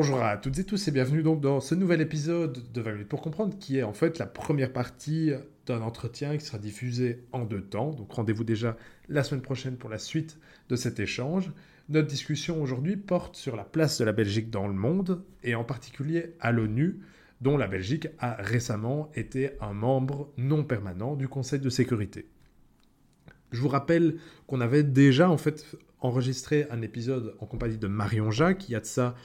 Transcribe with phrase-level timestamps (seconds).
[0.00, 3.08] Bonjour à toutes et tous et bienvenue donc dans ce nouvel épisode de 20 minutes
[3.08, 5.32] pour comprendre qui est en fait la première partie
[5.66, 7.90] d'un entretien qui sera diffusé en deux temps.
[7.90, 8.76] Donc rendez-vous déjà
[9.08, 10.38] la semaine prochaine pour la suite
[10.68, 11.50] de cet échange.
[11.88, 15.64] Notre discussion aujourd'hui porte sur la place de la Belgique dans le monde et en
[15.64, 17.00] particulier à l'ONU
[17.40, 22.28] dont la Belgique a récemment été un membre non permanent du Conseil de sécurité.
[23.50, 25.66] Je vous rappelle qu'on avait déjà en fait
[25.98, 29.16] enregistré un épisode en compagnie de Marion Jacques, il y a de ça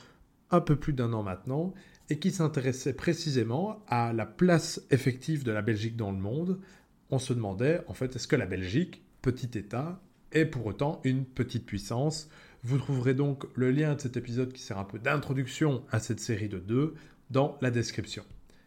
[0.53, 1.73] un peu plus d'un an maintenant,
[2.09, 6.59] et qui s'intéressait précisément à la place effective de la Belgique dans le monde.
[7.09, 11.25] On se demandait, en fait, est-ce que la Belgique, petit État, est pour autant une
[11.25, 12.29] petite puissance?
[12.63, 16.19] Vous trouverez donc le lien de cet épisode qui sert un peu d'introduction à cette
[16.19, 16.93] série de deux
[17.29, 18.23] dans la description.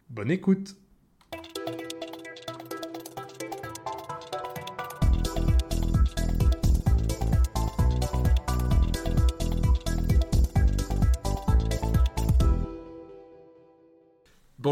[0.09, 0.75] Bonne écoute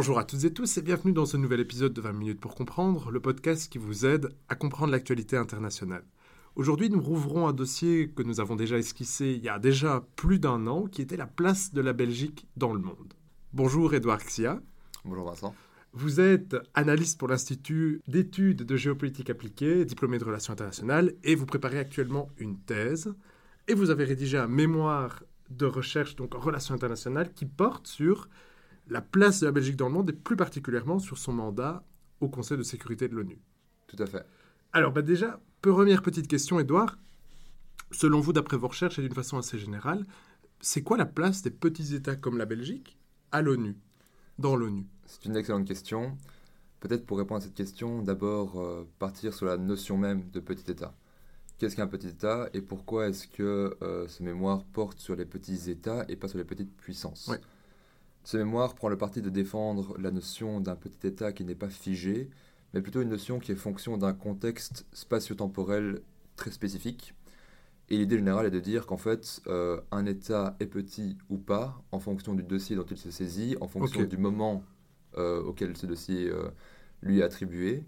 [0.05, 2.53] Bonjour à toutes et tous et bienvenue dans ce nouvel épisode de 20 minutes pour
[2.53, 6.03] comprendre, le podcast qui vous aide à comprendre l'actualité internationale.
[6.55, 10.37] Aujourd'hui, nous rouvrons un dossier que nous avons déjà esquissé il y a déjà plus
[10.37, 13.15] d'un an, qui était la place de la Belgique dans le monde.
[13.51, 14.61] Bonjour Edouard Xia.
[15.05, 15.55] Bonjour Vincent.
[15.93, 21.47] Vous êtes analyste pour l'Institut d'études de géopolitique appliquée, diplômé de relations internationales, et vous
[21.47, 23.11] préparez actuellement une thèse.
[23.67, 28.29] Et vous avez rédigé un mémoire de recherche, donc en relations internationales, qui porte sur
[28.87, 31.83] la place de la Belgique dans le monde et plus particulièrement sur son mandat
[32.21, 33.39] au Conseil de sécurité de l'ONU.
[33.87, 34.25] Tout à fait.
[34.73, 36.97] Alors bah déjà, première petite question, Edouard.
[37.91, 40.05] Selon vous, d'après vos recherches et d'une façon assez générale,
[40.59, 42.97] c'est quoi la place des petits États comme la Belgique
[43.31, 43.75] à l'ONU,
[44.39, 44.85] dans l'ONU?
[45.05, 46.17] C'est une excellente question.
[46.79, 50.69] Peut-être pour répondre à cette question, d'abord euh, partir sur la notion même de petit
[50.69, 50.93] État.
[51.57, 55.69] Qu'est-ce qu'un petit État et pourquoi est-ce que euh, ce mémoire porte sur les petits
[55.69, 57.31] États et pas sur les petites puissances?
[58.25, 61.69] Ce mémoire prend le parti de défendre la notion d'un petit État qui n'est pas
[61.69, 62.31] figé,
[62.73, 66.01] mais plutôt une notion qui est fonction d'un contexte spatio-temporel
[66.35, 67.13] très spécifique.
[67.87, 71.79] Et l'idée générale est de dire qu'en fait, euh, un État est petit ou pas,
[71.91, 74.63] en fonction du dossier dont il se saisit, en fonction du moment
[75.17, 76.49] euh, auquel ce dossier euh,
[77.03, 77.83] lui est attribué,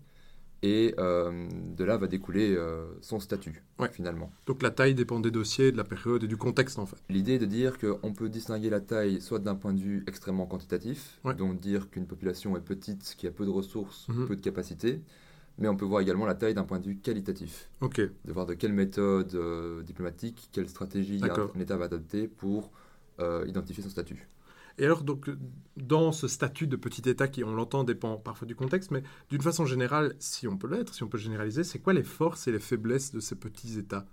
[0.64, 4.32] et euh, de là va découler euh, son statut, finalement.
[4.46, 6.98] Donc la taille dépend des dossiers, de la période et du contexte, en fait.
[7.10, 10.46] L'idée est de dire qu'on peut distinguer la taille soit d'un point de vue extrêmement
[10.46, 14.28] quantitatif, donc dire qu'une population est petite, qui a peu de ressources, mhm.
[14.28, 15.02] peu de capacités,
[15.60, 17.70] mais on peut voir également la taille d'un point de vue qualitatif.
[17.82, 18.00] Ok.
[18.00, 22.72] De voir de quelle méthode euh, diplomatique, quelle stratégie un État va adopter pour
[23.48, 24.28] identifier son statut.
[24.80, 25.30] Et alors, donc,
[25.76, 29.42] dans ce statut de petit État qui, on l'entend, dépend parfois du contexte, mais d'une
[29.42, 32.52] façon générale, si on peut l'être, si on peut généraliser, c'est quoi les forces et
[32.52, 34.06] les faiblesses de ces petits États?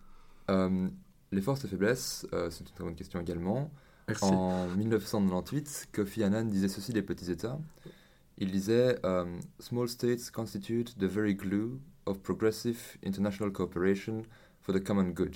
[0.50, 0.88] Euh,
[1.32, 3.70] Les forces et faiblesses, euh, c'est une très bonne question également.
[4.08, 4.24] Merci.
[4.24, 7.58] En 1998, Kofi Annan disait ceci des petits États.
[8.38, 9.24] Il disait euh,
[9.58, 14.22] Small states constitute the very glue of progressive international cooperation
[14.60, 15.34] for the common good.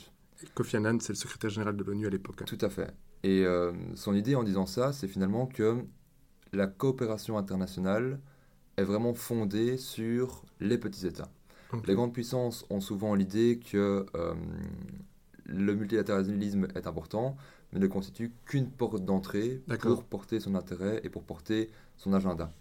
[0.54, 2.44] Kofi Annan, c'est le secrétaire général de l'ONU à l'époque.
[2.44, 2.92] Tout à fait.
[3.24, 5.84] Et euh, son idée en disant ça, c'est finalement que
[6.52, 8.20] la coopération internationale
[8.76, 11.30] est vraiment fondée sur les petits États.
[11.86, 14.34] Les grandes puissances ont souvent l'idée que euh,
[15.44, 17.36] le multilatéralisme est important,
[17.72, 22.52] mais ne constitue qu'une porte d'entrée pour porter son intérêt et pour porter son agenda.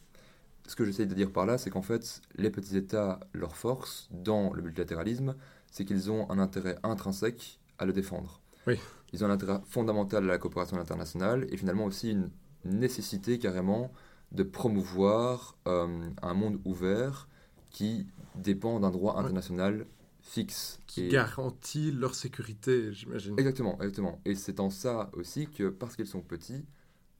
[0.67, 4.09] Ce que j'essaie de dire par là, c'est qu'en fait, les petits États, leur force
[4.11, 5.35] dans le multilatéralisme,
[5.71, 8.41] c'est qu'ils ont un intérêt intrinsèque à le défendre.
[8.67, 8.79] Oui.
[9.13, 12.29] Ils ont un intérêt fondamental à la coopération internationale et finalement aussi une
[12.65, 13.91] nécessité carrément
[14.31, 17.29] de promouvoir euh, un monde ouvert
[17.71, 19.85] qui dépend d'un droit international
[20.21, 20.79] fixe.
[20.87, 23.35] Qui garantit leur sécurité, j'imagine.
[23.39, 24.19] Exactement, exactement.
[24.25, 26.65] Et c'est en ça aussi que, parce qu'ils sont petits,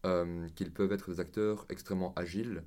[0.06, 2.64] euh, qu'ils peuvent être des acteurs extrêmement agiles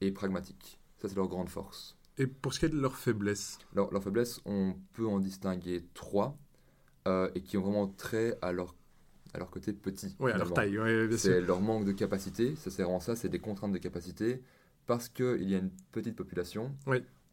[0.00, 0.78] et pragmatiques.
[0.98, 1.96] Ça, c'est leur grande force.
[2.18, 5.84] Et pour ce qui est de leur faiblesse Leur, leur faiblesse, on peut en distinguer
[5.94, 6.36] trois.
[7.08, 8.76] Euh, et qui ont vraiment trait à leur,
[9.34, 10.14] à leur côté petit.
[10.20, 10.78] Oui, à leur taille,
[11.16, 14.40] C'est leur manque de capacité, ça c'est vraiment ça, c'est des contraintes de capacité.
[14.86, 16.72] Parce qu'il y a une petite population,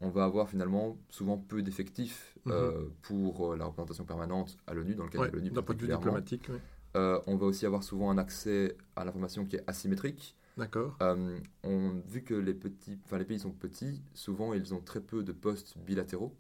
[0.01, 2.51] on va avoir finalement souvent peu d'effectifs mhm.
[2.51, 2.71] euh,
[3.03, 5.51] pour euh, la représentation permanente à l'ONU, dans le cadre de l'ONU.
[5.51, 6.49] D'un point de vue diplomatique,
[6.95, 10.35] on va aussi avoir souvent un accès à l'information qui est asymétrique.
[10.59, 10.97] D'accord.
[11.63, 15.31] on, vu que les, petits, les pays sont petits, souvent ils ont très peu de
[15.31, 16.35] postes bilatéraux.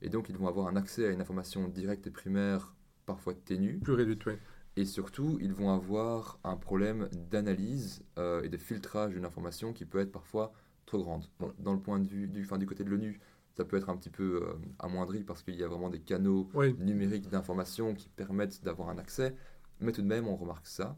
[0.00, 2.74] Et donc ils vont avoir un accès à une information directe et primaire,
[3.06, 3.78] parfois ténue.
[3.78, 4.34] Plus réduite, oui.
[4.76, 9.84] Et surtout, ils vont avoir un problème d'analyse euh, et de filtrage d'une information qui
[9.84, 10.52] peut être parfois
[10.86, 11.24] trop grande.
[11.58, 13.20] dans le point de vue du, fin, du côté de l'ONU,
[13.54, 16.48] ça peut être un petit peu euh, amoindri parce qu'il y a vraiment des canaux
[16.78, 19.36] numériques d'information qui permettent d'avoir un accès.
[19.80, 20.96] Mais tout de même, on remarque ça.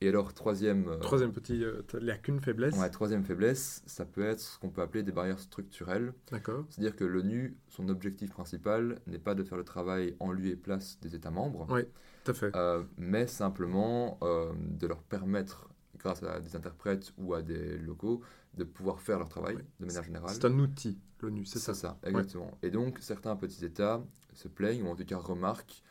[0.00, 2.76] Et alors, troisième, euh, Troisième petit euh, lacune, faiblesse.
[2.78, 6.14] ouais, troisième faiblesse, ça peut être ce qu'on peut appeler des barrières structurelles.
[6.30, 6.64] D'accord.
[6.70, 10.56] C'est-à-dire que l'ONU, son objectif principal n'est pas de faire le travail en lieu et
[10.56, 11.88] place des États membres, Ouais,
[12.24, 12.54] tout à fait.
[12.54, 15.68] euh, mais simplement euh, de leur permettre,
[15.98, 18.20] grâce à des interprètes ou à des locaux,
[18.54, 20.30] de pouvoir faire leur travail de manière générale.
[20.32, 21.74] C'est un outil, l'ONU, c'est C'est ça.
[21.74, 22.56] ça, exactement.
[22.62, 25.82] Et donc, certains petits États se plaignent, ou en tout cas remarquent,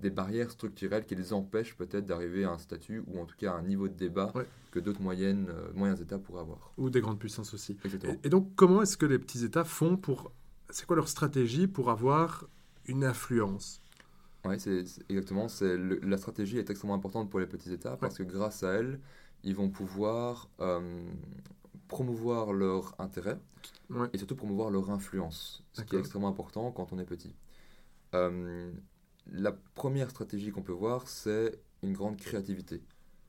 [0.00, 3.52] des barrières structurelles qui les empêchent peut-être d'arriver à un statut, ou en tout cas
[3.52, 4.46] à un niveau de débat Ouais.
[4.70, 6.72] que d'autres moyennes, euh, moyens États pourraient avoir.
[6.76, 7.76] Ou des grandes puissances aussi.
[7.84, 10.32] Et, et donc, comment est-ce que les petits États font pour...
[10.70, 12.46] C'est quoi leur stratégie pour avoir
[12.86, 13.80] une influence?
[14.44, 15.48] Oui, c'est exactement.
[15.48, 19.00] C'est la stratégie est extrêmement importante pour les petits États parce que grâce à elle,
[19.42, 21.08] ils vont pouvoir euh,
[21.88, 23.38] promouvoir leur intérêt
[23.90, 24.08] Ouais.
[24.12, 27.34] et surtout promouvoir leur influence, ce qui est extrêmement important quand on est petit.
[28.14, 28.70] Euh,
[29.32, 32.82] la première stratégie qu'on peut voir, c'est une grande créativité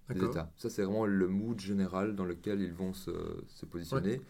[0.09, 0.23] des.
[0.23, 0.51] États.
[0.55, 3.11] Ça, c'est vraiment le mood général dans lequel ils vont se,
[3.47, 4.21] se positionner.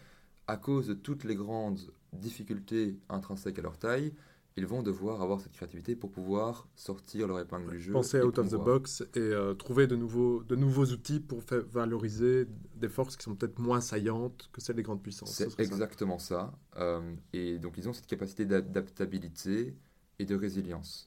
[0.46, 1.80] À cause de toutes les grandes
[2.12, 4.12] difficultés intrinsèques à leur taille,
[4.58, 7.92] ils vont devoir avoir cette créativité pour pouvoir sortir leur épingle du jeu.
[7.92, 11.62] Penser out of the box et euh, trouver de nouveaux, de nouveaux outils pour faire
[11.70, 15.32] valoriser des forces qui sont peut-être moins saillantes que celles des grandes puissances.
[15.32, 15.62] Ce C'est ça.
[15.62, 16.52] exactement ça.
[16.76, 19.76] Euh, et donc, ils ont cette capacité d'adaptabilité
[20.18, 21.06] et de résilience.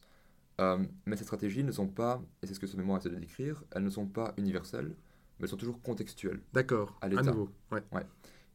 [0.60, 3.16] Euh, mais ces stratégies ne sont pas, et c'est ce que ce mémoire essaie de
[3.16, 4.90] décrire, elles ne sont pas universelles,
[5.40, 6.42] mais elles sont toujours contextuelles.
[6.54, 7.24] D'accord, À à, l'État.
[7.24, 7.50] nouveau.
[7.72, 7.82] Ouais.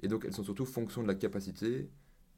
[0.02, 1.88] Et donc, elles sont surtout fonction de la capacité,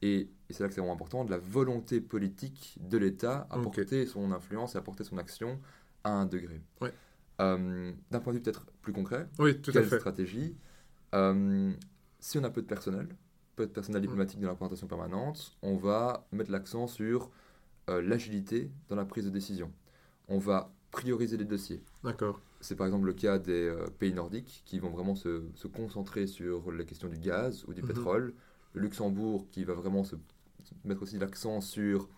[0.01, 3.59] et, et c'est là que c'est vraiment important, de la volonté politique de l'État à
[3.59, 5.61] porter son influence et à porter son action
[6.05, 6.63] à un degré.
[6.81, 6.93] Ouais.
[7.41, 9.99] Euh, D'un point de vue peut-être plus concret, Oui, tout à quelle fait.
[9.99, 10.57] stratégie?
[11.15, 11.73] Euh,
[12.21, 13.09] Si on a peu de personnel,
[13.57, 17.31] peu de personnel diplomatique dans la représentation permanente, on va mettre l'accent sur
[17.89, 19.73] euh, l'agilité dans la prise de décision.
[20.29, 21.83] On va prioriser les dossiers.
[22.05, 22.41] D'accord.
[22.61, 26.27] C'est par exemple le cas des euh, pays nordiques qui vont vraiment se, se concentrer
[26.27, 27.89] sur la question du gaz ou du Mhm.
[27.89, 28.35] pétrole.
[28.75, 30.17] Le Luxembourg qui va vraiment se,
[30.65, 32.09] se mettre aussi l'accent sur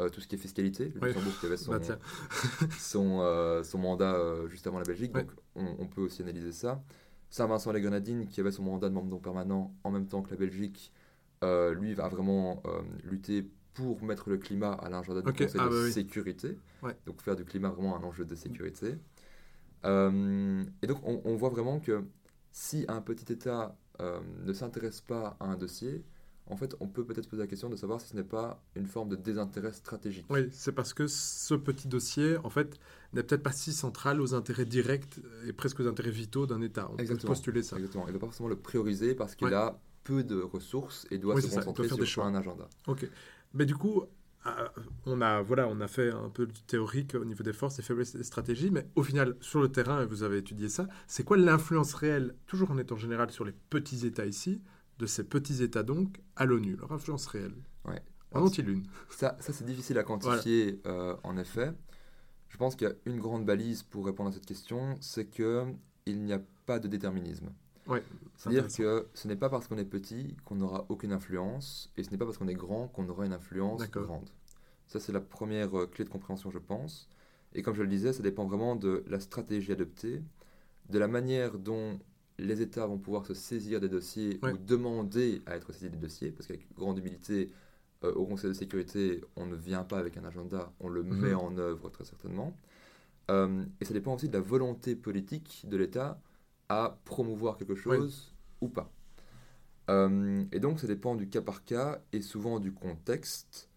[0.00, 0.92] euh, tout ce qui est fiscalité.
[1.00, 1.08] Le.
[1.08, 1.80] Luxembourg qui avait son, Bah,
[2.78, 6.52] son, euh, son mandat euh, juste avant la Belgique, donc on, on peut aussi analyser
[6.52, 6.82] ça.
[7.28, 10.92] Saint-Vincent-les-Grenadines, qui avait son mandat de membre non permanent en même temps que la Belgique,
[11.42, 12.62] lui va vraiment
[13.04, 13.48] lutter
[13.84, 15.92] pour mettre le climat à l'agenda du Conseil ah de bah oui.
[15.92, 16.96] sécurité, Ouais.
[17.06, 18.96] donc faire du climat vraiment un enjeu de sécurité.
[19.84, 22.02] Euh, et donc on, on voit vraiment que
[22.52, 26.04] si un petit État euh, ne s'intéresse pas à un dossier,
[26.46, 28.86] en fait on peut peut-être poser la question de savoir si ce n'est pas une
[28.86, 30.26] forme de désintérêt stratégique.
[30.28, 32.78] Oui, c'est parce que ce petit dossier, en fait,
[33.14, 36.88] n'est peut-être pas si central aux intérêts directs et presque aux intérêts vitaux d'un État.
[36.92, 37.20] On Exactement.
[37.22, 37.76] peut postuler ça.
[37.76, 38.04] Exactement.
[38.04, 39.54] Il ne va pas forcément le prioriser parce qu'il Ouais.
[39.54, 42.24] a peu de ressources et doit Oui, se ça, doit concentrer faire sur des choix.
[42.24, 42.68] un agenda.
[42.86, 43.08] Ok.
[43.52, 44.04] Mais du coup,
[44.46, 44.68] euh,
[45.06, 47.82] on a, voilà, on a fait un peu du théorique au niveau des forces, des
[47.82, 50.88] faiblesses et des stratégies, mais au final, sur le terrain, et vous avez étudié ça,
[51.06, 54.62] c'est quoi l'influence réelle, toujours en étant général sur les petits États ici,
[54.98, 57.54] de ces petits États donc, à l'ONU, leur influence réelle?
[57.84, 58.02] Ouais.
[58.32, 58.84] En ont-ils une?
[59.10, 61.72] Ça, ça c'est difficile à quantifier euh, en effet.
[62.48, 65.64] Je pense qu'il y a une grande balise pour répondre à cette question, c'est que
[66.06, 67.50] il n'y a pas de déterminisme.
[67.90, 68.02] Ouais,
[68.36, 72.10] C'est-à-dire que ce n'est pas parce qu'on est petit qu'on n'aura aucune influence, et ce
[72.10, 74.28] n'est pas parce qu'on est grand qu'on aura une influence grande.
[74.86, 77.08] Ça, c'est la première euh, clé de compréhension, je pense.
[77.54, 80.22] Et comme je le disais, ça dépend vraiment de la stratégie adoptée,
[80.88, 81.98] de la manière dont
[82.38, 84.52] les États vont pouvoir se saisir des dossiers Ouais.
[84.52, 87.50] ou demander à être saisis des dossiers, parce qu'avec grande humilité,
[88.04, 91.18] euh, au Conseil de sécurité, on ne vient pas avec un agenda, on le Mhm.
[91.20, 92.56] met en œuvre très certainement.
[93.30, 96.20] Euh, et ça dépend aussi de la volonté politique de l'État
[96.70, 98.90] à promouvoir quelque chose ou pas.
[99.90, 103.68] Euh, et donc ça dépend du cas par cas et souvent du contexte.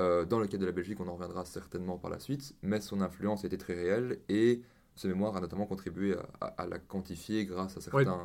[0.00, 2.80] Euh, dans le cas de la Belgique, on en reviendra certainement par la suite, mais
[2.80, 4.62] son influence était très réelle et
[4.96, 8.18] ce mémoire a notamment contribué à, à- à la quantifier grâce à certains,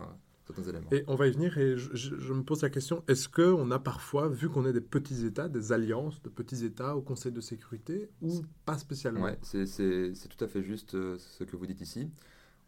[0.48, 0.90] certains éléments.
[0.92, 3.70] Et on va y venir, et je, je- je me pose la question, est-ce qu'on
[3.72, 7.32] a parfois, vu qu'on est des petits États, des alliances de petits États au Conseil
[7.34, 9.22] de sécurité, ou pas spécialement?
[9.22, 12.10] Ouais, c'est tout à fait juste euh, ce que vous dites ici.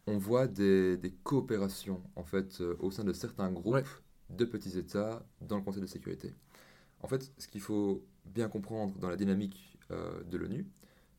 [0.08, 3.84] On voit des, des coopérations en fait euh, au sein de certains groupes Ouais.
[4.30, 6.34] de petits États dans le Conseil de sécurité.
[7.02, 10.66] En fait, ce qu'il faut bien comprendre dans la dynamique euh, de l'ONU,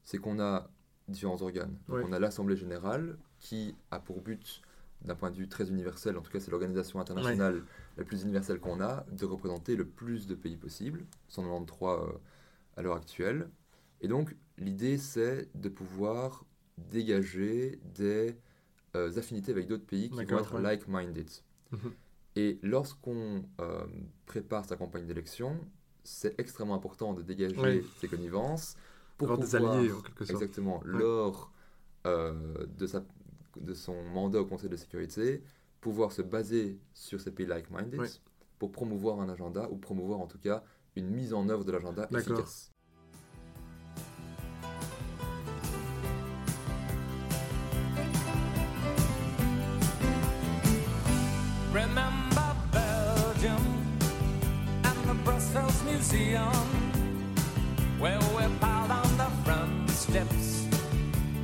[0.05, 0.71] c'est qu'on a
[1.07, 1.77] différents organes.
[1.87, 2.05] Donc, Ouais.
[2.07, 4.63] On a l'Assemblée générale qui a pour but,
[5.03, 7.63] d'un point de vue très universel, en tout cas c'est l'organisation internationale
[7.97, 12.13] la plus universelle qu'on a, de représenter le plus de pays possible, 193 euh,
[12.77, 13.49] à l'heure actuelle.
[14.01, 16.45] Et donc, l'idée, c'est de pouvoir
[16.79, 18.37] dégager des
[18.99, 20.63] euh, affinités avec d'autres pays qui vont être ouais.
[20.63, 21.29] like-minded.
[21.73, 21.93] Mhm.
[22.37, 23.87] Et lorsqu'on euh,
[24.27, 25.59] prépare sa campagne d'élection,
[26.05, 27.85] c'est extrêmement important de dégager Ouais.
[28.01, 28.77] ces connivences
[29.17, 30.43] pour Avoir des pouvoir, alliés, en quelque sorte.
[30.43, 30.99] exactement, Ouais.
[31.01, 31.53] lors
[32.07, 33.05] euh, de sa
[33.57, 35.43] de son mandat au Conseil de sécurité,
[35.81, 38.01] pouvoir se baser sur ces pays like-minded
[38.59, 40.63] pour promouvoir un agenda, ou promouvoir en tout cas
[40.95, 42.73] une mise en œuvre de l'agenda efficace.
[55.91, 56.53] Museum,
[57.99, 60.67] where we piled on the front steps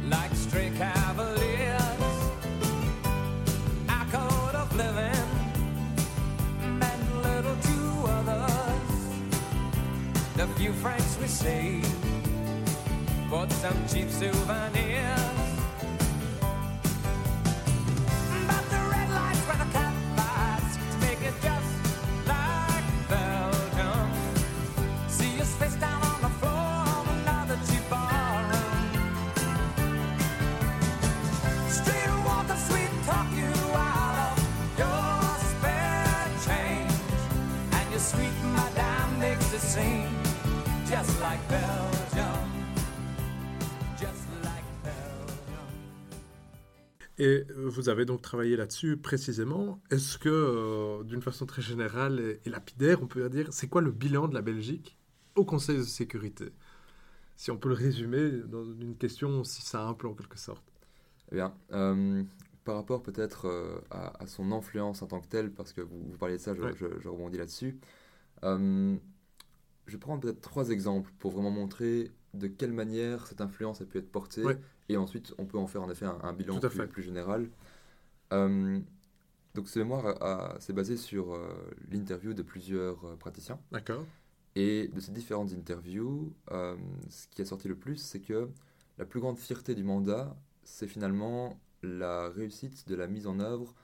[0.09, 2.19] like stray cavaliers.
[3.89, 5.31] Our code of living
[6.79, 7.79] meant little to
[8.19, 9.01] others.
[10.37, 12.05] The few francs we saved
[13.31, 15.34] bought some cheap souvenirs.
[47.19, 49.81] Et euh, vous avez donc travaillé là-dessus précisément.
[49.91, 53.83] Est-ce que, euh, d'une façon très générale et, et lapidaire, on peut dire, c'est quoi
[53.83, 54.97] le bilan de la Belgique
[55.37, 56.47] au Conseil de sécurité?
[57.37, 60.65] Si on peut le résumer dans une question aussi simple en quelque sorte.
[61.33, 62.23] Eh bien, euh,
[62.65, 66.01] par rapport peut-être euh, à, à son influence en tant que telle, parce que vous,
[66.11, 66.73] vous parliez de ça, je, Ouais.
[66.77, 67.79] je- je rebondis là-dessus.
[69.87, 73.85] Je vais prendre peut-être trois exemples pour vraiment montrer de quelle manière cette influence a
[73.85, 74.59] pu être portée, Ouais.
[74.89, 77.49] Et ensuite on peut en faire en effet un, un bilan plus, général.
[78.33, 78.81] Euh,
[79.55, 81.49] donc ce mémoire s'est basé sur euh,
[81.91, 83.59] l'interview de plusieurs euh, praticiens.
[83.71, 84.05] D'accord
[84.57, 88.49] Et de ces différentes interviews, ce qui a sorti le plus, c'est que
[88.99, 93.75] la plus grande fierté du mandat, c'est finalement la réussite de la mise en œuvre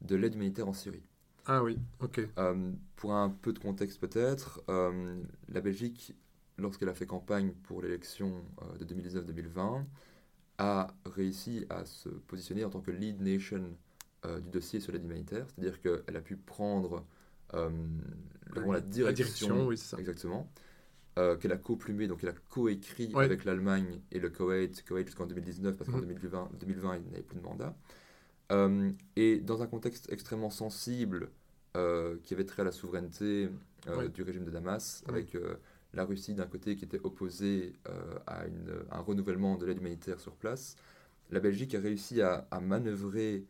[0.00, 1.02] de l'aide humanitaire en Syrie.
[1.46, 2.28] Ah oui, ok.
[2.96, 6.14] Pour un peu de contexte peut-être, la Belgique,
[6.58, 8.44] lorsqu'elle a fait campagne pour l'élection
[8.78, 9.84] de 2019-2020,
[10.58, 13.62] a réussi à se positionner en tant que lead nation
[14.24, 17.04] euh, du dossier sur l'aide humanitaire, c'est-à-dire qu'elle a pu prendre
[17.54, 17.70] euh,
[18.56, 19.98] la direction, La direction, oui, c'est ça.
[19.98, 20.50] exactement,
[21.18, 23.24] euh, qu'elle a co-plumé, donc elle a co-écrit Ouais.
[23.24, 26.06] avec l'Allemagne et le Koweït, Koweït jusqu'en 2019 parce qu'en Mhm.
[26.06, 27.76] 2020, 2020 il n'avait plus de mandat.
[29.16, 31.30] Et dans un contexte extrêmement sensible
[32.24, 33.48] qui avait trait à la souveraineté
[33.86, 34.08] Ouais.
[34.08, 35.12] du régime de Damas, Ouais.
[35.14, 35.36] avec
[35.94, 40.20] la Russie d'un côté qui était opposée euh, à une- un renouvellement de l'aide humanitaire
[40.20, 40.76] sur place,
[41.30, 43.44] la Belgique a réussi à, à manœuvrer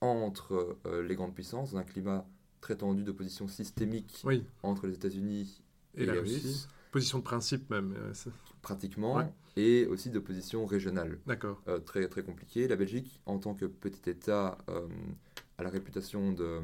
[0.00, 2.26] entre euh, les grandes puissances dans un climat
[2.60, 5.62] très tendu d'opposition systémique Oui, entre les États-Unis
[5.94, 6.66] et, et la Russie.
[6.92, 7.94] Position de principe même.
[7.96, 8.12] euh,
[8.62, 9.32] pratiquement, Ouais.
[9.56, 11.18] et aussi d'opposition régionale.
[11.26, 11.62] D'accord.
[11.86, 12.68] très, très compliqué.
[12.68, 14.58] La Belgique, en tant que petit État,
[15.56, 16.60] a la réputation de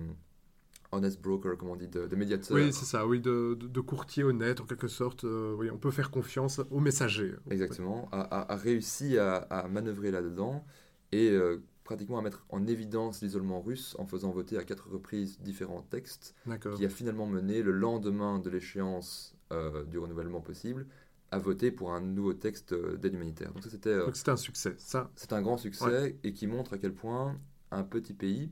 [0.96, 2.56] honest broker, comme on dit, de, de médiateur.
[2.56, 5.24] Oui, c'est ça, oui, de, courtier honnête en quelque sorte.
[5.24, 7.34] euh, oui, on peut faire confiance aux messagers.
[7.50, 10.64] Exactement, a, a- a réussi à, à manœuvrer là-dedans
[11.12, 15.38] et euh, pratiquement à mettre en évidence l'isolement russe en faisant voter à quatre reprises
[15.40, 16.34] différents textes,
[16.76, 20.86] qui a finalement mené le lendemain de l'échéance euh, du renouvellement possible
[21.30, 23.52] à voter pour un nouveau texte d'aide humanitaire.
[23.52, 23.94] Donc ça, c'était
[24.30, 24.74] un succès.
[24.78, 27.36] Ça, C'est un grand succès et qui montre à quel point
[27.70, 28.50] un petit pays,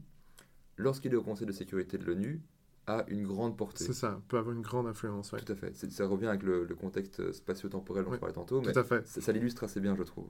[0.77, 2.41] lorsqu'il est au Conseil de sécurité de l'ONU,
[2.87, 3.85] a une grande portée.
[3.85, 5.33] c'est ça, peut avoir une grande influence.
[5.33, 5.41] ouais.
[5.41, 5.75] Tout à fait.
[5.91, 8.17] Ça revient avec le, le contexte spatio-temporel dont Ouais.
[8.17, 9.07] je parlais tantôt, mais Tout à fait.
[9.07, 10.29] ça, ça l'illustre assez bien, je trouve.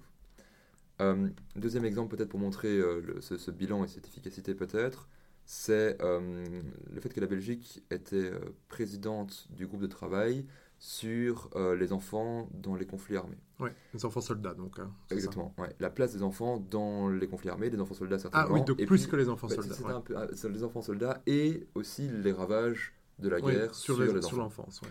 [1.00, 5.08] Euh, deuxième exemple, peut-être pour montrer euh, le- ce, ce bilan et cette efficacité, peut-être,
[5.44, 6.46] c'est euh,
[6.92, 8.30] le fait que la Belgique était
[8.68, 10.46] présidente du groupe de travail
[10.86, 13.38] sur euh, les enfants dans les conflits armés.
[13.58, 14.78] Ouais, les enfants soldats, donc.
[14.78, 14.90] hein.
[15.10, 15.54] Exactement.
[15.56, 15.74] ouais.
[15.80, 18.46] La place des enfants dans les conflits armés, des enfants soldats certainement.
[18.50, 19.74] Ah oui, et plus puis- que les enfants Ouais, soldats.
[19.82, 19.92] ouais.
[19.94, 23.94] un peu sur les enfants soldats et aussi les ravages de la Oui, guerre sur,
[23.94, 24.82] sur, les- les sur l'enfance.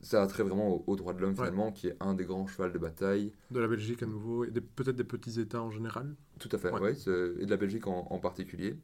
[0.00, 2.46] Ça a trait vraiment aux, aux droits de l'homme finalement, qui est un des grands
[2.46, 3.32] chevals de bataille.
[3.50, 6.14] De la Belgique à nouveau, et peut-être des petits États en général.
[6.38, 8.76] Tout à fait, c'est- et de la Belgique en, en particulier.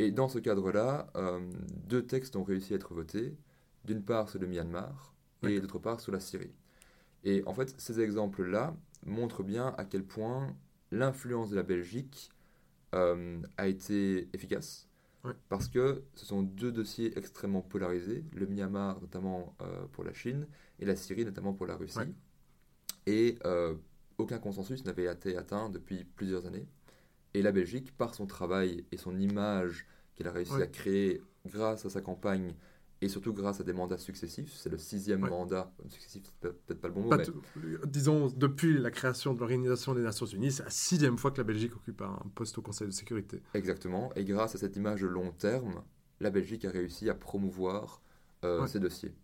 [0.00, 1.38] Et dans ce cadre-là, euh,
[1.86, 3.36] deux textes ont réussi à être votés.
[3.84, 5.09] D'une part sur le Myanmar
[5.42, 6.52] et d'autre part sur la Syrie.
[7.24, 8.74] Et en fait, ces exemples-là
[9.06, 10.54] montrent bien à quel point
[10.90, 12.30] l'influence de la Belgique
[12.94, 14.88] euh, a été efficace.
[15.24, 15.32] Ouais.
[15.48, 20.46] Parce que ce sont deux dossiers extrêmement polarisés, le Myanmar notamment euh, pour la Chine
[20.78, 21.98] et la Syrie notamment pour la Russie.
[21.98, 22.08] Ouais.
[23.06, 23.74] Et euh,
[24.18, 26.66] aucun consensus n'avait été atteint depuis plusieurs années.
[27.34, 30.62] Et la Belgique, par son travail et son image qu'elle a réussi Ouais.
[30.62, 32.54] à créer grâce à sa campagne
[33.02, 34.52] et surtout grâce à des mandats successifs.
[34.54, 35.30] C'est le sixième Ouais.
[35.30, 37.24] mandat, successif, c'est peut- peut-être pas le bon mot, mais
[37.86, 41.44] disons, depuis la création de l'Organisation des Nations Unies, c'est la sixième fois que la
[41.44, 43.42] Belgique occupe un poste au Conseil de sécurité.
[43.54, 44.12] exactement.
[44.16, 45.82] Et grâce à cette image de long terme,
[46.20, 48.02] la Belgique a réussi à promouvoir
[48.44, 48.68] euh, Ouais.
[48.68, 49.14] ces dossiers.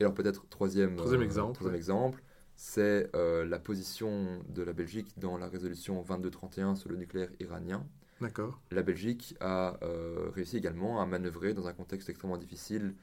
[0.00, 1.78] Et alors peut-être troisième, Troisième exemple, troisième ouais.
[1.78, 2.22] exemple,
[2.56, 7.84] c'est euh, la position de la Belgique dans la résolution 2231 sur le nucléaire iranien.
[8.22, 8.60] D'accord.
[8.70, 12.94] La Belgique a euh, réussi également à manœuvrer dans un contexte extrêmement difficile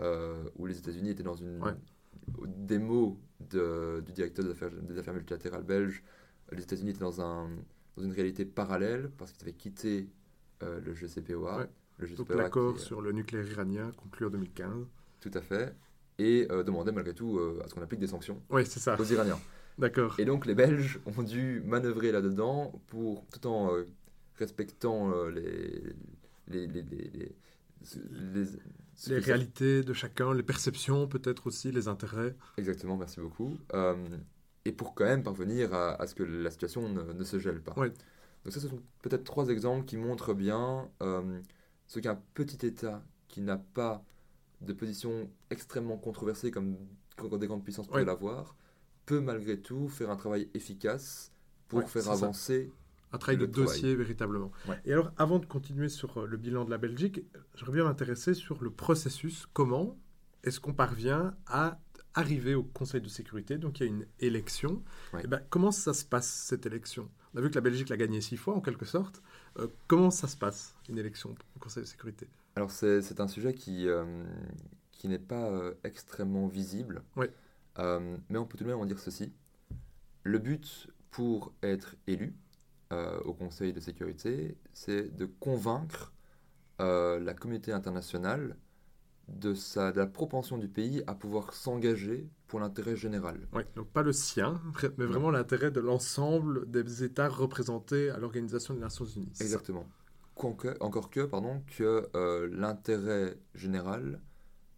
[0.00, 1.72] euh, où les États-Unis étaient dans une Ouais.
[2.46, 3.18] des mots
[3.50, 6.02] de- du directeur des affaires, des affaires multilatérales belges.
[6.52, 7.48] Les États-Unis étaient dans, un,
[7.96, 10.08] dans une réalité parallèle parce qu'ils avaient quitté
[10.62, 11.58] euh, le GCPOA.
[11.58, 11.68] Ouais.
[11.98, 14.86] Le Donc GCPOA l'accord qui est- sur le nucléaire iranien conclu en 2015.
[15.20, 15.74] Tout à fait.
[16.20, 18.96] Et demandait malgré tout à ce qu'on applique des sanctions ça.
[19.00, 19.38] aux Iraniens.
[19.78, 20.16] D'accord.
[20.18, 23.84] Et donc les Belges ont dû manœuvrer là-dedans pour, tout en euh,
[24.38, 25.82] respectant euh, les,
[26.48, 26.82] les, les,
[29.08, 32.34] les, réalités de chacun, les perceptions peut-être aussi, les intérêts.
[32.56, 33.56] Exactement, merci beaucoup.
[33.74, 33.94] Euh,
[34.64, 37.62] et pour quand même parvenir à, à ce que la situation ne, ne se gèle
[37.62, 37.78] pas.
[37.78, 37.90] Ouais.
[38.44, 41.40] Donc ça, ce sont peut-être trois exemples qui montrent bien euh,
[41.86, 44.04] ce qu'un petit État qui n'a pas
[44.60, 46.76] de position extrêmement controversée comme
[47.38, 48.06] des grandes puissances pourraient Ouais.
[48.06, 48.56] l'avoir,
[49.06, 51.32] peut malgré tout faire un travail efficace
[51.68, 52.32] pour Ouais, faire ça.
[53.12, 53.68] Un travail Le de travail.
[53.68, 54.50] dossier véritablement.
[54.68, 54.80] Ouais.
[54.84, 57.22] Et alors, avant de continuer sur euh, le bilan de la Belgique,
[57.54, 59.46] j'aimerais bien m'intéresser sur le processus.
[59.52, 59.98] Comment
[60.44, 61.78] est-ce qu'on parvient à
[62.14, 63.58] arriver au Conseil de sécurité?
[63.58, 64.82] Donc, il y a une élection.
[65.12, 65.20] Ouais.
[65.24, 67.08] Eh ben, comment ça se passe, cette élection?
[67.34, 69.22] On a vu que la Belgique l'a gagnée six fois, en quelque sorte.
[69.58, 72.28] Euh, comment ça se passe, une élection au Conseil de sécurité?
[72.56, 74.24] Alors c'est un sujet qui, euh,
[74.90, 77.30] qui n'est pas euh, extrêmement visible, Ouais.
[78.28, 79.32] Mais on peut tout de même en dire ceci.
[80.24, 82.34] Le but pour être élu
[82.92, 86.12] euh, au Conseil de sécurité, c'est de convaincre
[86.80, 88.56] euh, la communauté internationale
[89.28, 93.40] de, sa, de la propension du pays à pouvoir s'engager pour l'intérêt général.
[93.52, 94.60] Ouais, donc pas le sien,
[94.96, 99.32] mais vraiment l'intérêt de l'ensemble des États représentés à l'Organisation des Nations Unies.
[99.40, 99.86] Exactement.
[100.80, 104.20] Encore que, pardon, que euh, l'intérêt général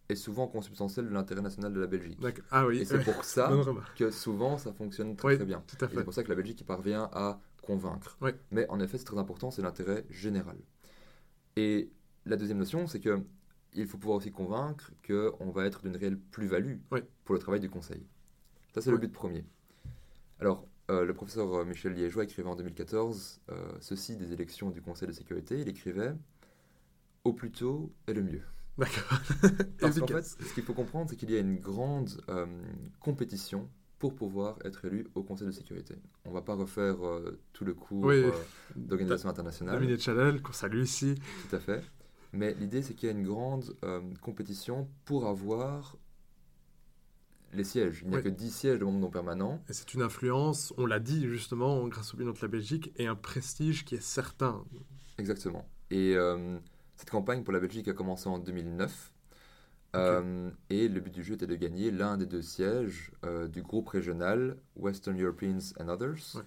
[0.09, 2.19] est souvent consubstantiel de l'intérêt national de la Belgique.
[2.51, 3.51] Ah oui, Et c'est pour ça
[3.95, 5.63] que souvent ça fonctionne très Oui, très bien.
[5.67, 5.97] tout à Et fait.
[5.97, 8.17] c'est pour ça que la Belgique parvient à convaincre.
[8.51, 10.57] Mais en effet, c'est très important, c'est l'intérêt général.
[11.55, 11.91] Et
[12.25, 13.23] la deuxième notion, c'est que
[13.73, 16.77] il faut pouvoir aussi convaincre qu'on va être d'une réelle plus-value
[17.23, 18.05] pour le travail du Conseil.
[18.73, 19.45] Ça, c'est le but premier.
[20.39, 24.81] Alors, euh, le professeur euh, Michel Liégeois écrivait en 2014 euh, ceci des élections du
[24.81, 25.61] Conseil de sécurité.
[25.61, 26.13] Il écrivait
[27.23, 28.43] Au plus tôt est le mieux.
[28.77, 29.21] D'accord.
[29.79, 32.45] Parce qu'en fait, ce qu'il faut comprendre, c'est qu'il y a une grande euh,
[32.99, 33.69] compétition
[34.01, 35.93] pour pouvoir être élu au Conseil de sécurité.
[36.25, 38.15] On ne va pas refaire euh, tout le cours Oui.
[38.23, 38.31] euh,
[38.75, 41.13] d'organisation internationale, Dominique Chanel, qu'on salue ici.
[41.47, 41.83] tout à fait.
[42.33, 45.97] Mais l'idée, c'est qu'il y a une grande euh, compétition pour avoir
[47.53, 48.01] les sièges.
[48.03, 48.23] Il n'y a Oui.
[48.23, 49.61] que 10 sièges de membres non permanents.
[49.69, 53.05] Et c'est une influence, on l'a dit justement, grâce au bilan de la Belgique, et
[53.05, 54.63] un prestige qui est certain.
[55.19, 55.67] Exactement.
[55.91, 56.15] Et
[56.95, 59.11] cette campagne pour la Belgique a commencé en 2009.
[59.95, 63.61] Euh, et le but du jeu était de gagner l'un des deux sièges euh, du
[63.61, 66.35] groupe régional Western Europeans and Others.
[66.35, 66.41] Ouais.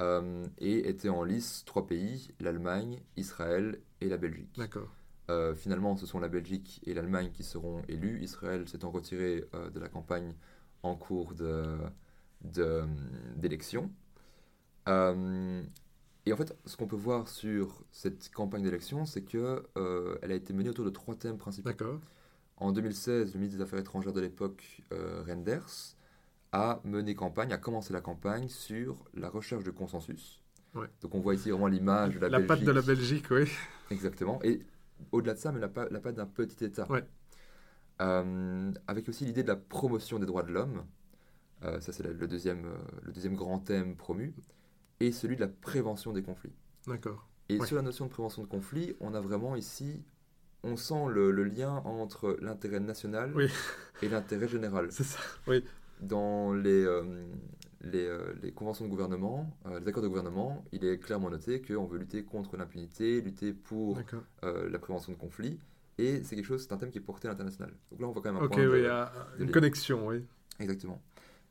[0.00, 4.56] Euh, et étaient en lice trois pays, l'Allemagne, Israël et la Belgique.
[4.58, 4.92] D'accord.
[5.30, 8.20] Euh, finalement, ce sont la Belgique et l'Allemagne qui seront élus.
[8.20, 10.34] Israël s'étant retiré euh, de la campagne
[10.82, 11.78] en cours de-
[12.42, 12.82] de-
[13.36, 13.90] d'élection.
[14.88, 15.62] Euh,
[16.26, 20.32] et en fait, ce qu'on peut voir sur cette campagne d'élection, c'est que euh, elle
[20.32, 21.68] a été menée autour de trois thèmes principaux.
[21.68, 22.00] D'accord.
[22.64, 25.66] En 2016, le ministre des Affaires étrangères de l'époque, euh, Renders,
[26.52, 30.42] a mené campagne, a commencé la campagne sur la recherche de consensus.
[30.74, 30.86] Ouais.
[31.02, 32.48] Donc on voit ici vraiment l'image de la, La, Belgique.
[32.48, 33.50] patte de la Belgique, oui.
[33.90, 34.40] Exactement.
[34.42, 34.62] Et
[35.12, 36.90] au-delà de ça, mais la, pa- la patte d'un petit État.
[36.90, 37.04] Ouais.
[38.00, 40.84] Euh, avec aussi l'idée de la promotion des droits de l'homme.
[41.64, 44.34] Euh, ça, c'est la- le, deuxième, euh, le deuxième grand thème promu.
[45.00, 46.54] Et celui de la prévention des conflits.
[46.86, 47.28] D'accord.
[47.50, 47.66] Et Ouais.
[47.66, 50.02] sur la notion de prévention de conflits, on a vraiment ici,
[50.64, 53.48] on sent le, le lien entre l'intérêt national Oui.
[54.02, 54.88] et l'intérêt général.
[54.90, 55.18] C'est ça.
[56.00, 57.02] Dans les, euh,
[57.82, 61.62] les, euh, les conventions de gouvernement, euh, les accords de gouvernement, il est clairement noté
[61.62, 63.98] qu'on veut lutter contre l'impunité, lutter pour
[64.42, 65.58] la prévention de conflits.
[65.96, 67.72] Et c'est quelque chose, c'est un thème qui est porté à l'international.
[67.92, 70.08] Donc là, on voit quand même un Ok, point de- oui, ah, de une connexion,
[70.08, 70.24] oui.
[70.58, 71.00] Exactement.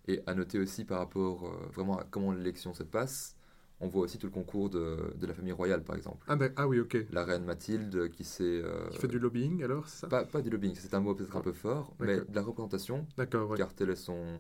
[0.08, 3.38] Et à noter aussi par rapport vraiment à comment l'élection se passe,
[3.84, 6.26] on voit aussi tout le concours de, de la famille royale, par exemple.
[6.28, 6.98] Ah, d'ac- ah oui, ok.
[7.12, 8.44] La reine Mathilde qui s'est...
[8.44, 10.08] euh, Qui fait du lobbying alors, ça?
[10.08, 13.06] Pas, pas du lobbying, c'est un mot peut-être un peu fort, mais de la représentation,
[13.18, 13.58] D'accord, ouais.
[13.58, 14.40] car telle est son,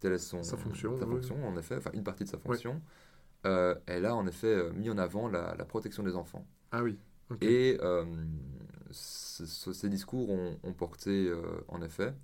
[0.00, 1.10] telle est son, Sa fonction, sa oui.
[1.12, 2.80] fonction, en effet, enfin une partie de sa fonction.
[3.46, 6.46] Euh, elle a en effet euh, mis en avant la, la protection des enfants.
[6.72, 6.98] Ah oui.
[7.42, 8.04] Et euh,
[8.90, 12.14] ce- ce- ces discours ont, ont porté euh, en effet,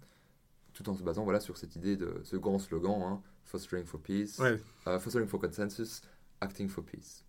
[0.73, 4.01] tout en se basant voilà, sur cette idée de ce grand slogan, hein, Fostering for
[4.01, 4.59] Peace, Ouais.
[4.99, 6.03] Fostering for Consensus,
[6.41, 7.25] Acting for Peace.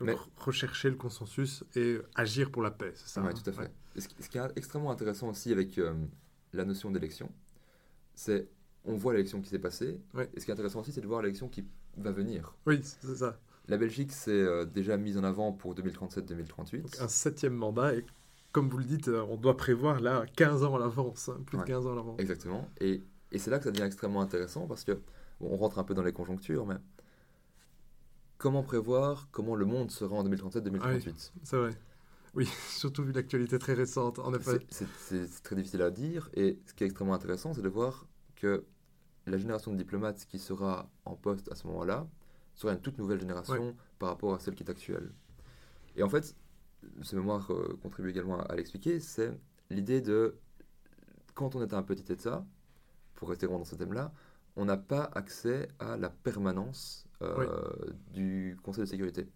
[0.00, 3.48] Donc, Mais- rechercher le consensus et agir pour la paix, c'est ça Oui, hein tout
[3.48, 3.62] à fait.
[3.62, 3.70] Ouais.
[3.98, 5.94] Ce, qui- ce qui est extrêmement intéressant aussi avec euh,
[6.52, 7.30] la notion d'élection,
[8.14, 8.48] c'est
[8.84, 10.28] on voit l'élection qui s'est passée, Ouais.
[10.34, 11.64] et ce qui est intéressant aussi, c'est de voir l'élection qui
[11.96, 12.54] va venir.
[12.66, 13.38] Oui, c'est ça.
[13.68, 16.82] La Belgique s'est euh, déjà mise en avant pour 2037-2038.
[16.82, 18.04] Donc, un septième mandat, et
[18.52, 21.56] comme vous le dites, euh, on doit prévoir là 15 ans à l'avance, hein, plus
[21.58, 21.64] Ouais.
[21.64, 22.20] de 15 ans à l'avance.
[22.20, 22.68] Exactement.
[22.80, 24.92] Et, et c'est là que ça devient extrêmement intéressant parce que
[25.40, 26.76] bon, on rentre un peu dans les conjonctures, mais
[28.38, 31.70] comment prévoir comment le monde sera en 2037-2038 C'est vrai.
[32.34, 34.58] Oui, surtout vu l'actualité très récente, en effet.
[34.70, 36.28] C'est- très difficile à dire.
[36.34, 38.64] Et ce qui est extrêmement intéressant, c'est de voir que
[39.26, 42.06] la génération de diplomates qui sera en poste à ce moment-là
[42.54, 45.12] sera une toute nouvelle génération par rapport à celle qui est actuelle.
[45.96, 46.36] Et en fait,
[47.02, 49.32] ce mémoire euh, contribue également à, à l'expliquer, c'est
[49.70, 50.36] l'idée de
[51.34, 52.46] quand on est un petit État,
[53.14, 54.12] pour rester dans ce thème-là,
[54.56, 57.70] on n'a pas accès à la permanence euh,
[58.12, 59.26] du Conseil de sécurité.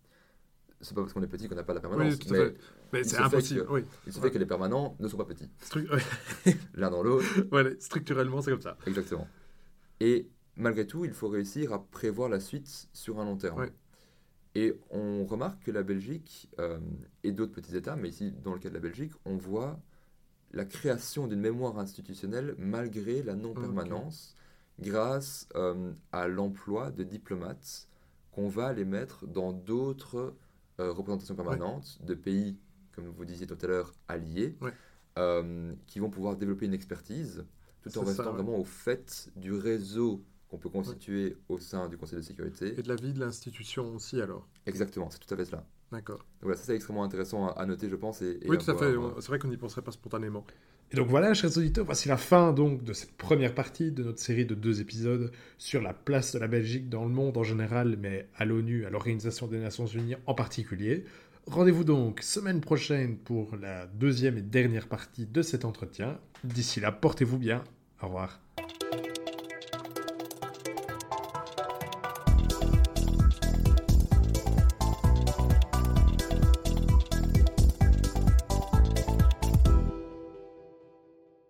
[0.83, 2.39] C'est pas parce qu'on est petit qu'on n'a pas la permanence, Oui,
[2.93, 3.67] mais c'est impossible.
[3.67, 3.85] que- Oui.
[4.07, 4.27] il se Ouais.
[4.29, 5.51] fait que les permanents ne sont pas petits.
[5.63, 5.87] Stru-
[6.75, 7.25] L'un dans l'autre,
[7.81, 8.79] structurellement, c'est comme ça.
[8.87, 9.29] Exactement.
[10.01, 13.59] Et malgré tout, il faut réussir à prévoir la suite sur un long terme.
[13.61, 13.73] Ouais.
[14.55, 16.79] Et on remarque que la Belgique euh,
[17.25, 19.79] et d'autres petits États, mais ici dans le cas de la Belgique, on voit
[20.53, 24.35] la création d'une mémoire institutionnelle malgré la non-permanence,
[24.81, 27.89] grâce euh, à l'emploi de diplomates
[28.33, 30.35] qu'on va les mettre dans d'autres
[30.81, 32.59] euh, représentations permanentes de pays,
[32.93, 34.73] comme vous disiez tout à l'heure, alliés, Ouais.
[35.19, 37.45] euh, qui vont pouvoir développer une expertise
[37.83, 38.37] tout en restant ça, ouais.
[38.37, 42.79] vraiment au fait du réseau qu'on peut constituer au sein du Conseil de sécurité.
[42.79, 44.49] Et de la vie de l'institution aussi, alors.
[44.67, 45.65] Exactement, c'est tout à fait cela.
[45.93, 46.25] D'accord.
[46.41, 48.23] Voilà, ça c'est extrêmement intéressant à, à noter, je pense.
[48.23, 48.85] Et, et Oui, tout à fait.
[48.85, 50.45] euh, C'est vrai qu'on n'y penserait pas spontanément.
[50.93, 54.19] Et donc voilà, chers auditeurs, voici la fin donc de cette première partie de notre
[54.19, 57.97] série de deux épisodes sur la place de la Belgique dans le monde en général,
[58.01, 61.05] mais à l'ONU, à l'Organisation des Nations Unies en particulier.
[61.47, 66.19] Rendez-vous donc semaine prochaine pour la deuxième et dernière partie de cet entretien.
[66.43, 67.63] D'ici là, portez-vous bien.
[68.03, 68.41] Au revoir.